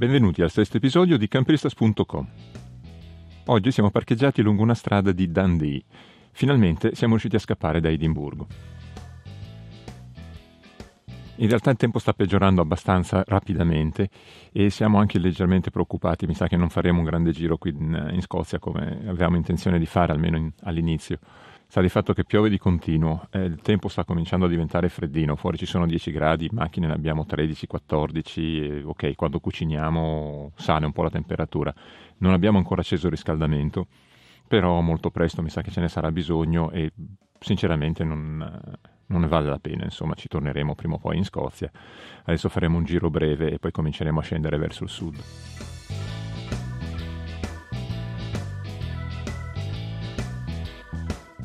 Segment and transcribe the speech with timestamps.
[0.00, 2.26] Benvenuti al sesto episodio di Campristas.com.
[3.44, 5.84] Oggi siamo parcheggiati lungo una strada di Dundee.
[6.32, 8.46] Finalmente siamo riusciti a scappare da Edimburgo.
[11.36, 14.08] In realtà il tempo sta peggiorando abbastanza rapidamente
[14.52, 16.26] e siamo anche leggermente preoccupati.
[16.26, 19.78] Mi sa che non faremo un grande giro qui in, in Scozia come avevamo intenzione
[19.78, 21.18] di fare, almeno in, all'inizio.
[21.70, 25.36] Sta di fatto che piove di continuo, eh, il tempo sta cominciando a diventare freddino,
[25.36, 30.90] fuori ci sono 10 gradi, macchine ne abbiamo 13-14, e, ok, quando cuciniamo sale un
[30.90, 31.72] po' la temperatura.
[32.16, 33.86] Non abbiamo ancora acceso il riscaldamento,
[34.48, 36.90] però molto presto mi sa che ce ne sarà bisogno e
[37.38, 38.38] sinceramente non,
[39.06, 41.70] non ne vale la pena, insomma ci torneremo prima o poi in Scozia.
[42.24, 45.79] Adesso faremo un giro breve e poi cominceremo a scendere verso il sud.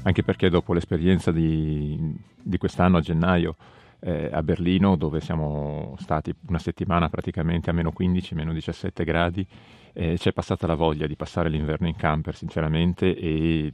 [0.06, 3.56] Anche perché dopo l'esperienza di, di quest'anno a gennaio
[4.00, 9.46] eh, a Berlino, dove siamo stati una settimana praticamente a meno 15, meno 17 gradi,
[9.94, 13.74] eh, ci è passata la voglia di passare l'inverno in camper, sinceramente, e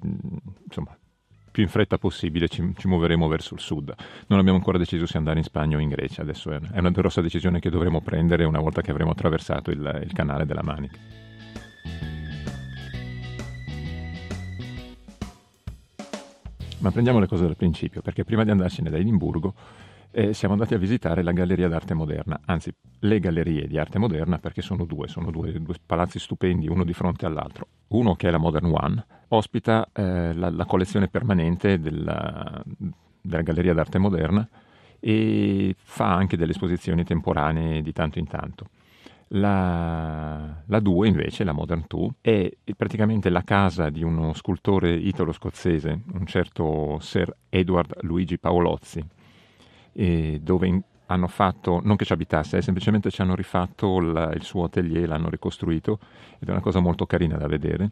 [0.66, 0.98] insomma,
[1.52, 3.94] più in fretta possibile ci, ci, muoveremo verso il sud.
[4.28, 7.20] Non abbiamo ancora deciso se andare in Spagna o in Grecia, adesso è una grossa
[7.20, 10.98] decisione che dovremo prendere una volta che avremo attraversato il, il canale della Manica.
[16.82, 19.54] Ma prendiamo le cose dal principio, perché prima di andarcene da Edimburgo
[20.10, 24.40] eh, siamo andati a visitare la Galleria d'Arte Moderna, anzi le gallerie di arte moderna
[24.40, 27.68] perché sono due, sono due, due palazzi stupendi uno di fronte all'altro.
[27.90, 32.64] Uno che è la Modern One, ospita eh, la, la, collezione permanente della,
[33.22, 34.48] della Galleria d'Arte Moderna
[35.00, 38.70] e fa anche delle esposizioni temporanee di tanto in tanto.
[39.34, 46.02] La, la 2 invece, la Modern 2, è praticamente la casa di uno scultore italo-scozzese,
[46.14, 49.02] un certo Sir Edward Luigi Paolozzi,
[49.94, 54.44] dove in, hanno fatto, non che ci abitasse, eh, semplicemente ci hanno rifatto la, il
[54.44, 56.00] suo atelier, l'hanno ricostruito
[56.38, 57.92] ed è una cosa molto carina da vedere.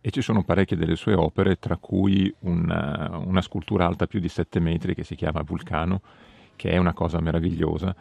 [0.00, 4.28] E ci sono parecchie delle sue opere, tra cui una, una scultura alta più di
[4.28, 6.00] 7 metri che si chiama Vulcano,
[6.54, 7.92] che è una cosa meravigliosa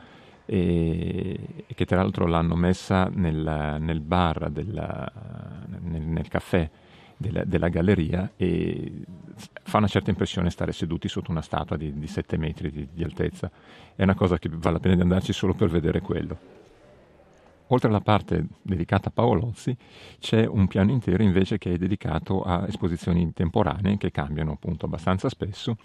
[0.45, 5.11] e, che tra l'altro l'hanno messa nel, nel bar, della,
[5.81, 6.69] nel, nel, caffè
[7.17, 9.03] della, della, galleria e
[9.63, 13.03] fa una certa impressione stare seduti sotto una statua di, di 7 metri di, di
[13.03, 13.49] altezza.
[13.95, 16.37] È una cosa che vale la pena di andarci solo per vedere quello.
[17.69, 19.75] Oltre alla parte dedicata a Paolozzi,
[20.19, 25.29] c'è un piano intero invece che è dedicato a esposizioni temporanee che cambiano appunto abbastanza
[25.29, 25.75] spesso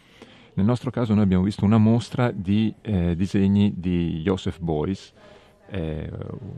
[0.60, 5.10] nel nostro caso noi abbiamo visto una mostra di eh, disegni di Joseph Beuys,
[5.71, 6.10] eh,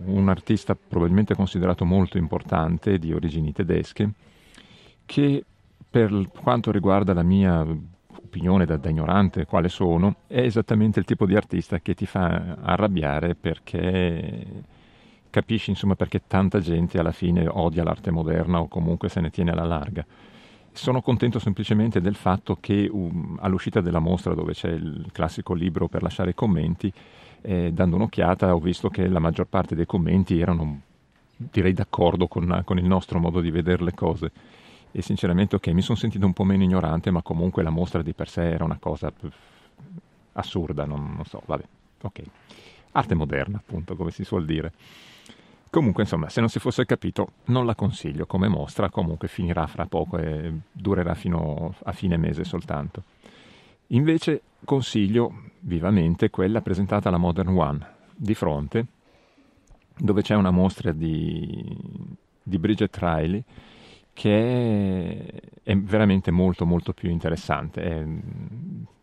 [0.07, 4.11] un artista probabilmente considerato molto importante di origini tedesche,
[5.07, 5.45] che
[5.89, 7.65] per quanto riguarda la mia
[8.25, 12.57] opinione da, da, ignorante quale sono, è esattamente il tipo di artista che ti fa
[12.61, 14.47] arrabbiare perché
[15.31, 19.53] capisci insomma perché tanta gente alla fine odia l'arte moderna o comunque se ne tiene
[19.53, 20.05] alla larga.
[20.75, 25.87] Sono contento semplicemente del fatto che um, all'uscita della mostra, dove c'è il classico libro
[25.87, 26.91] per lasciare commenti,
[27.43, 30.81] eh, dando un'occhiata ho visto che la maggior parte dei commenti erano,
[31.37, 34.31] direi, d'accordo con, con il nostro modo di vedere le cose.
[34.91, 38.15] E sinceramente, ok, mi sono sentito un po' meno ignorante, ma comunque la mostra di
[38.15, 39.13] per sé era una cosa
[40.33, 41.65] assurda, non, non so, vabbè,
[42.01, 42.23] ok.
[42.93, 44.73] Arte moderna, appunto, come si suol dire.
[45.73, 49.87] Comunque, insomma, se non si fosse capito, non la consiglio come mostra, comunque finirà fra
[49.87, 53.05] poco e durerà fino a fine mese soltanto.
[53.87, 58.85] Invece consiglio vivamente quella presentata alla Modern One di fronte,
[59.97, 61.65] dove c'è una mostra di,
[62.43, 63.43] di Bridget Riley
[64.13, 68.05] che è, veramente molto molto più interessante, è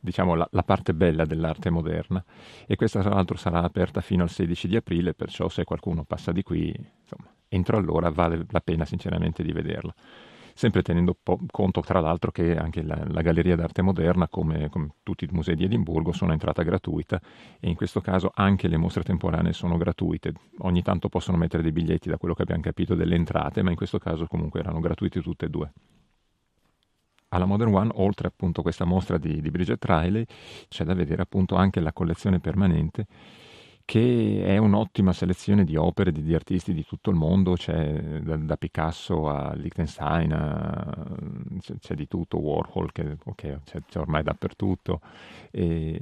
[0.01, 2.23] diciamo la, la, parte bella dell'arte moderna.
[2.65, 6.31] E questa tra l'altro sarà aperta fino al 16 di aprile, perciò se qualcuno passa
[6.31, 9.93] di qui, insomma, entro allora vale la pena sinceramente di vederla
[10.59, 11.15] sempre tenendo
[11.51, 15.55] conto tra l'altro che anche la, la Galleria d'Arte Moderna, come, come, tutti i musei
[15.55, 17.17] di Edimburgo, sono a entrata gratuita
[17.61, 20.33] e in questo caso anche le mostre temporanee sono gratuite.
[20.57, 23.77] Ogni tanto possono mettere dei biglietti da quello che abbiamo capito delle entrate, ma in
[23.77, 25.71] questo caso comunque erano gratuiti tutte e due.
[27.29, 30.25] Alla Modern One, oltre appunto a questa mostra di, di Bridget Riley,
[30.67, 33.07] c'è da vedere appunto anche la collezione permanente
[33.89, 38.35] che è un'ottima selezione di opere di, di artisti di tutto il mondo, c'è da,
[38.35, 41.07] da Picasso a Liechtenstein, a,
[41.59, 45.01] c'è, c'è, di tutto, Warhol che okay, c'è, c'è, ormai dappertutto,
[45.49, 45.99] e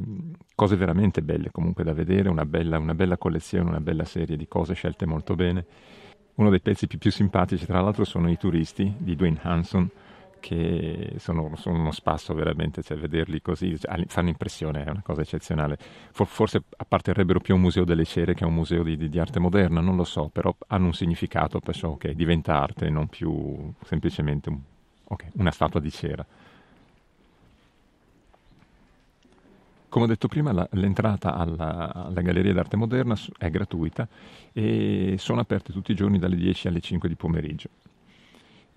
[0.53, 4.49] cose veramente belle comunque da vedere, una bella, una bella, collezione, una bella serie di
[4.49, 5.65] cose scelte molto bene.
[6.35, 9.89] Uno dei pezzi più, più simpatici tra l'altro sono i turisti di Dwayne Hanson,
[10.39, 15.21] che sono, sono, uno spasso veramente, cioè vederli così cioè, fanno impressione, è una cosa
[15.21, 15.77] eccezionale.
[16.11, 19.19] forse apparterrebbero più a un museo delle cere che a un museo di, di, di,
[19.19, 23.07] arte moderna, non lo so, però hanno un significato, perciò che okay, diventa arte, non
[23.07, 24.59] più semplicemente un,
[25.05, 26.25] okay, una statua di cera.
[29.89, 34.07] Come ho detto prima, la, l'entrata alla, alla, Galleria d'Arte Moderna è gratuita
[34.51, 37.69] e sono aperte tutti i giorni dalle 10 alle 5 di pomeriggio.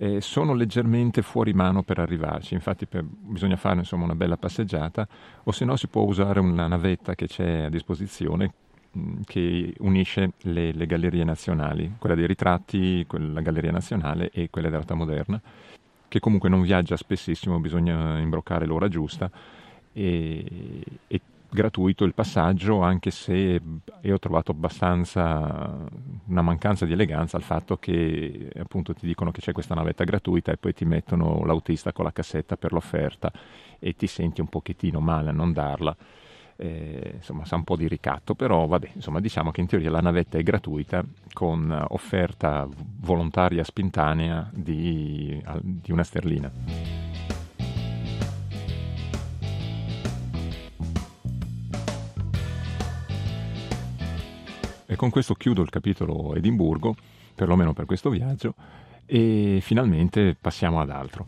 [0.02, 5.06] Eh, sono leggermente fuori mano per arrivarci, infatti per, bisogna fare insomma, una bella passeggiata
[5.43, 8.50] o se no si può usare una navetta che c'è a disposizione
[8.93, 14.70] mh, che unisce le, le, gallerie nazionali, quella dei ritratti, la Galleria Nazionale e quella
[14.70, 15.38] d'arte moderna,
[16.08, 19.31] che comunque non viaggia spessissimo, bisogna imbroccare l'ora giusta
[19.93, 21.20] e, e
[21.50, 23.61] gratuito il passaggio, anche se
[24.05, 25.87] ho trovato abbastanza
[26.26, 30.52] una mancanza di eleganza al fatto che appunto ti dicono che c'è questa navetta gratuita
[30.52, 33.32] e poi ti mettono l'autista con la cassetta per l'offerta
[33.79, 35.97] e ti senti un pochettino male a non darla.
[36.56, 40.02] Eh, insomma, sa un po' di ricatto, però vabbè, insomma, diciamo che in teoria la
[40.02, 41.02] navetta è gratuita
[41.32, 42.69] con offerta
[42.99, 46.90] volontaria spintanea di, di una sterlina.
[54.91, 56.97] E con questo chiudo il capitolo Edimburgo,
[57.37, 58.57] perlomeno per questo viaggio,
[59.07, 61.27] e finalmente passiamo ad altro.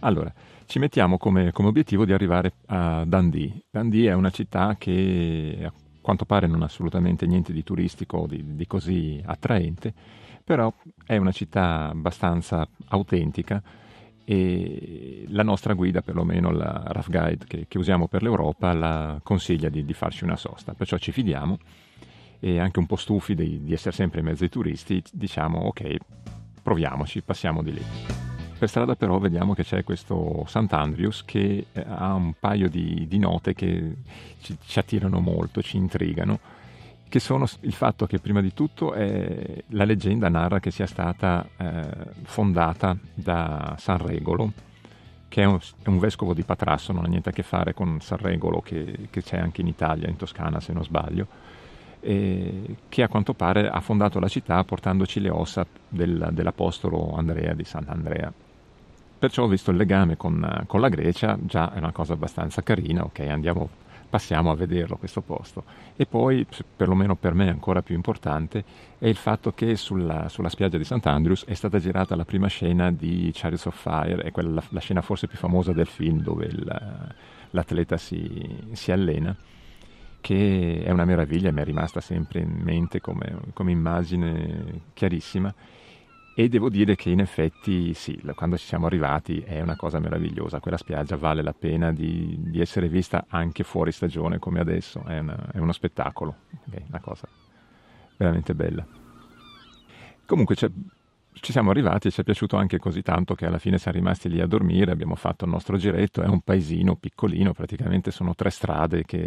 [0.00, 0.32] Allora,
[0.64, 3.64] ci mettiamo come, come obiettivo di arrivare a Dundee.
[3.70, 5.70] Dundee è una città che a
[6.00, 9.92] quanto pare non ha assolutamente niente di turistico di, di così attraente,
[10.42, 10.72] però
[11.04, 13.62] è una città abbastanza autentica
[14.24, 19.68] e la nostra guida, perlomeno la Rough Guide che, che usiamo per l'Europa, la consiglia
[19.68, 20.72] di, di farci una sosta.
[20.72, 21.58] Perciò ci fidiamo
[22.44, 25.96] e anche un po' stufi di, di essere sempre in mezzo ai turisti, diciamo ok,
[26.62, 27.82] proviamoci, passiamo di lì.
[28.58, 33.18] Per strada però vediamo che c'è questo Sant'Andrews che eh, ha un paio di, di
[33.18, 33.94] note che
[34.42, 36.38] ci, ci, attirano molto, ci intrigano,
[37.08, 41.48] che sono il fatto che prima di tutto eh, la leggenda narra che sia stata
[41.56, 41.88] eh,
[42.24, 44.52] fondata da San Regolo,
[45.28, 48.02] che è un, è un, vescovo di Patrasso, non ha niente a che fare con
[48.02, 51.52] San Regolo che, che c'è anche in Italia, in Toscana se non sbaglio,
[52.04, 57.54] eh, che a quanto pare ha fondato la città portandoci le ossa del, dell'apostolo Andrea
[57.54, 58.32] di Sant'Andrea.
[59.18, 63.04] Perciò ho visto il legame con, con, la Grecia, già è una cosa abbastanza carina,
[63.04, 63.70] ok, andiamo,
[64.10, 65.64] passiamo a vederlo questo posto.
[65.96, 66.46] E poi,
[66.76, 68.62] perlomeno per me ancora più importante,
[68.98, 72.90] è il fatto che sulla, sulla spiaggia di Sant'Andrews è stata girata la prima scena
[72.90, 77.06] di Chariots of Fire, è quella, la, scena forse più famosa del film dove il,
[77.50, 79.34] l'atleta si, si allena
[80.24, 85.54] che è una meraviglia, mi è rimasta sempre in mente come, come immagine chiarissima.
[86.34, 90.60] E devo dire che in effetti sì, quando ci siamo arrivati è una cosa meravigliosa,
[90.60, 95.18] quella spiaggia vale la pena di, di essere vista anche fuori stagione come adesso, è,
[95.18, 96.34] una, è uno spettacolo,
[96.70, 97.28] è una cosa
[98.16, 98.86] veramente bella.
[100.24, 100.56] Comunque
[101.40, 104.28] ci siamo arrivati e ci è piaciuto anche così tanto che alla fine siamo rimasti
[104.28, 108.50] lì a dormire, abbiamo fatto il nostro giretto, è un paesino piccolino, praticamente sono tre
[108.50, 109.18] strade che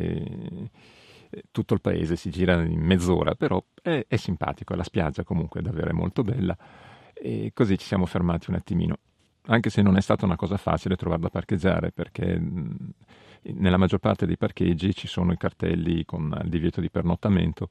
[1.29, 5.59] eh, tutto il paese si gira in mezz'ora, però è, è simpatico, la spiaggia comunque
[5.59, 6.57] è davvero molto bella
[7.13, 8.97] e così ci siamo fermati un attimino.
[9.49, 12.41] Anche se non è stata una cosa facile trovare da parcheggiare, perché
[13.53, 17.69] nella maggior parte dei parcheggi ci sono i cartelli con il divieto di pernottamento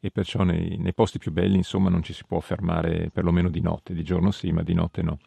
[0.00, 3.60] e perciò nei, nei posti più belli insomma non ci si può fermare perlomeno di
[3.60, 5.18] notte, di giorno sì, ma di notte no.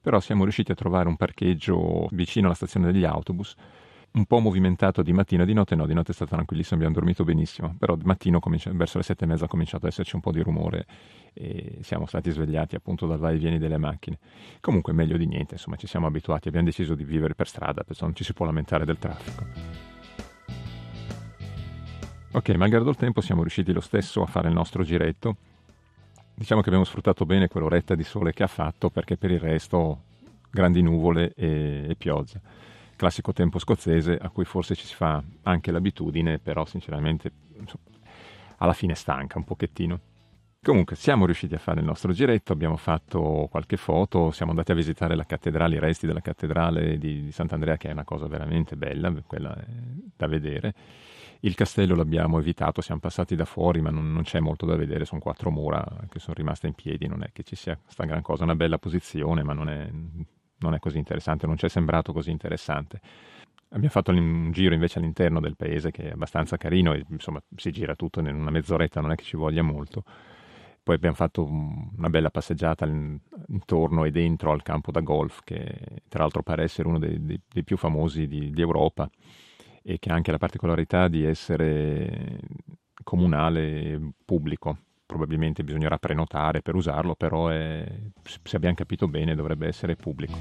[0.00, 3.54] Però siamo riusciti a trovare un parcheggio vicino alla stazione degli autobus
[4.14, 7.24] un po' movimentato di mattina, di notte no, di notte è stato tranquillissimo, abbiamo dormito
[7.24, 10.20] benissimo, però di mattino comincia, verso le sette e mezza ha cominciato ad esserci un
[10.20, 10.86] po' di rumore
[11.32, 14.18] e siamo stati svegliati appunto dal vai e vieni delle macchine.
[14.60, 18.04] Comunque meglio di niente, insomma ci siamo abituati, abbiamo deciso di vivere per strada, perciò
[18.04, 19.93] non ci si può lamentare del traffico.
[22.34, 25.36] Ok, malgrado il tempo siamo riusciti lo stesso a fare il nostro giretto.
[26.34, 30.00] Diciamo che abbiamo sfruttato bene quell'oretta di sole che ha fatto perché per il resto
[30.50, 32.40] grandi nuvole e, e pioggia
[32.96, 37.84] classico tempo scozzese a cui forse ci si fa anche l'abitudine, però sinceramente insomma,
[38.56, 40.00] alla fine stanca un pochettino.
[40.60, 44.74] Comunque siamo riusciti a fare il nostro giretto, abbiamo fatto qualche foto, siamo andati a
[44.74, 48.74] visitare la cattedrale, i resti della cattedrale di, di Sant'Andrea che è una cosa veramente
[48.74, 49.54] bella, quella
[50.16, 50.74] da vedere.
[51.44, 55.04] Il castello l'abbiamo evitato, siamo passati da fuori ma non, non, c'è molto da vedere,
[55.04, 58.22] sono quattro mura che sono rimaste in piedi, non è che ci sia sta gran
[58.22, 59.90] cosa, una bella posizione ma non è,
[60.56, 62.98] non è così interessante, non ci è sembrato così interessante.
[63.68, 67.70] Abbiamo fatto un giro invece all'interno del paese che è abbastanza carino e insomma si
[67.72, 70.02] gira tutto in una mezz'oretta, non è che ci voglia molto.
[70.82, 76.20] poi abbiamo fatto una bella passeggiata intorno e dentro al campo da golf, che tra
[76.20, 79.10] l'altro pare essere uno dei, dei, dei più famosi di, di, Europa
[79.86, 82.40] e che ha anche la particolarità di essere
[83.02, 84.78] comunale pubblico.
[85.04, 87.86] Probabilmente bisognerà prenotare per usarlo, però è,
[88.22, 90.38] se abbiamo capito bene dovrebbe essere pubblico.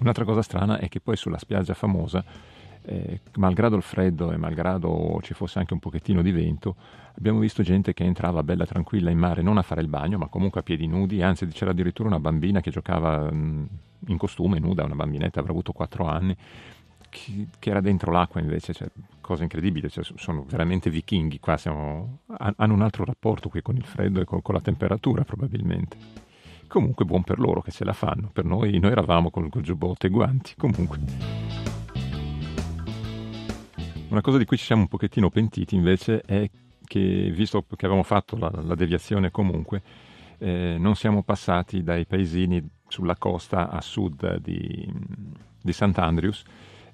[0.00, 2.24] Un'altra cosa strana è che poi sulla spiaggia famosa
[2.82, 6.76] eh, malgrado il freddo e malgrado ci fosse anche un pochettino di vento,
[7.16, 10.28] abbiamo visto gente che entrava bella tranquilla in mare, non a fare il bagno, ma
[10.28, 13.68] comunque a piedi nudi, anzi c'era addirittura una bambina che giocava mh,
[14.08, 16.36] in costume, nuda, una bambinetta, avrà avuto 4 anni,
[17.08, 18.88] che, che era dentro l'acqua invece, cioè,
[19.20, 23.84] cosa incredibile, cioè, sono veramente vichinghi qua, siamo, hanno un altro rapporto qui con il
[23.84, 26.26] freddo e con, con la temperatura probabilmente.
[26.66, 30.06] Comunque buon per loro che ce la fanno, per noi, noi eravamo col, col giubbotto
[30.06, 30.98] e guanti, comunque.
[34.08, 36.48] Una cosa di cui ci siamo un pochettino pentiti invece è
[36.84, 39.82] che, visto che avevamo fatto la, la deviazione comunque,
[40.38, 44.90] eh, non siamo passati dai paesini sulla costa a sud di,
[45.60, 46.42] di Sant'Andrews,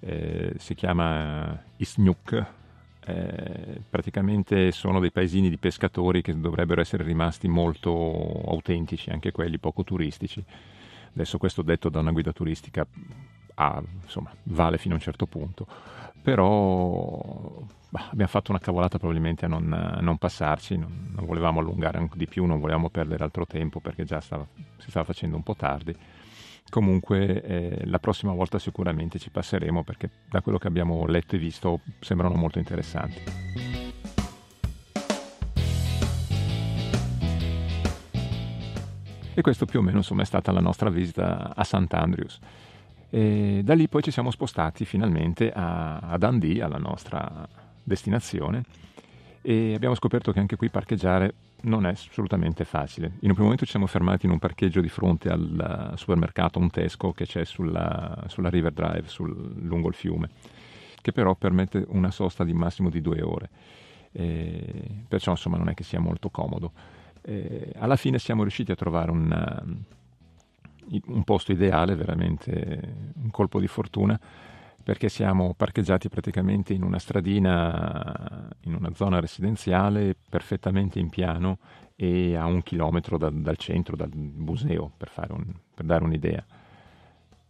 [0.01, 2.47] eh, si chiama Isnuk,
[3.07, 9.59] eh, praticamente sono dei paesini di pescatori che dovrebbero essere rimasti molto autentici, anche quelli
[9.59, 10.43] poco turistici.
[11.13, 12.87] Adesso questo detto da una guida turistica
[13.57, 15.67] ha, insomma, vale fino a un certo punto
[16.25, 17.63] però
[17.95, 22.09] bah, abbiamo fatto una cavolata probabilmente a non, a non passarci, non, non, volevamo allungare
[22.17, 24.45] di più, non volevamo perdere altro tempo perché già stava,
[24.79, 25.95] si stava facendo un po' tardi.
[26.69, 31.39] Comunque eh, la prossima volta sicuramente ci passeremo perché da quello che abbiamo letto e
[31.39, 33.23] visto sembrano molto interessanti.
[39.37, 42.39] E questo più o meno insomma, è stata la nostra visita a Sant'Andrews.
[43.11, 47.47] E da lì poi ci siamo spostati finalmente a, a Dundee, alla nostra
[47.85, 48.65] destinazione,
[49.43, 53.07] e abbiamo scoperto che anche qui parcheggiare non è assolutamente facile.
[53.21, 56.71] In un primo momento ci siamo fermati in un parcheggio di fronte al supermercato, un
[56.71, 60.31] Tesco che c'è sulla, sulla River Drive, sul, lungo il fiume,
[61.01, 63.51] che però permette una sosta di massimo di due ore.
[64.13, 66.73] E perciò insomma non è che sia molto comodo.
[67.23, 69.85] E alla fine siamo riusciti a trovare un,
[71.07, 74.19] un posto ideale, veramente un colpo di fortuna,
[74.85, 81.59] perché siamo parcheggiati praticamente in una stradina, in una zona residenziale perfettamente in piano
[81.97, 86.45] e a un chilometro da, dal centro, dal museo, per, un, per, dare un'idea.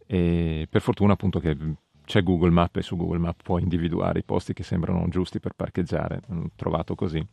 [0.07, 1.57] E per fortuna appunto che
[2.05, 5.53] c'è Google Map e su Google Map puoi individuare i posti che sembrano giusti per
[5.55, 7.25] parcheggiare, l'ho trovato così.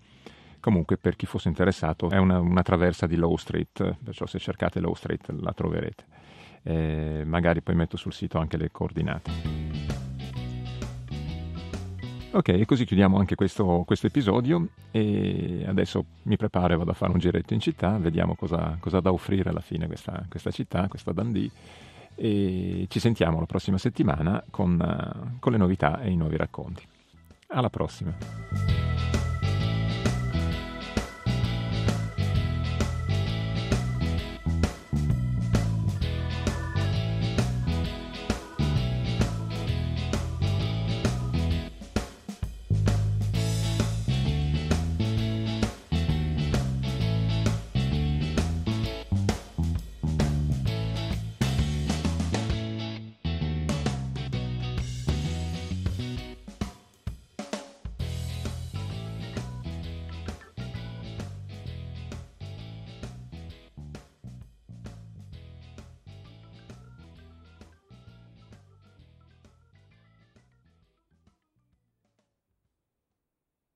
[0.58, 4.80] Comunque, per chi fosse interessato, è una, una traversa di Low Street, perciò se cercate
[4.80, 6.04] Low Street la troverete.
[6.64, 9.61] Eh, magari poi metto sul sito anche le coordinate.
[12.34, 16.94] Ok, e così chiudiamo anche questo, questo, episodio e adesso mi preparo e vado a
[16.94, 20.88] fare un giretto in città, vediamo cosa, ha da offrire alla fine questa, questa, città,
[20.88, 21.50] questa Dundee
[22.14, 26.82] e ci sentiamo la prossima settimana con, con le novità e i nuovi racconti.
[27.48, 28.81] Alla prossima!